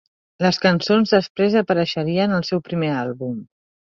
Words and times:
Les 0.43 0.57
cançons 0.61 1.13
després 1.15 1.57
apareixerien 1.61 2.35
al 2.39 2.47
seu 2.51 2.65
primer 2.71 2.91
àlbum. 3.05 3.37